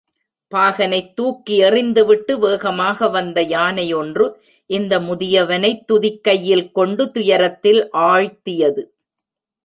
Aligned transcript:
பாகனைத் 0.51 1.15
தூக்கி 1.15 1.57
எறிந்து 1.57 2.05
விட்டு 2.05 2.39
வேகமாக 2.39 3.09
வந்த 3.09 3.41
யானை 3.41 3.93
ஒன்று 3.93 4.25
இந்த 4.69 4.99
முதியவனைத் 4.99 5.83
துதிக்கையில் 5.85 6.71
கொண்டு 6.71 7.11
துயரத்தில் 7.11 7.89
ஆழ்த்தியது. 7.91 8.83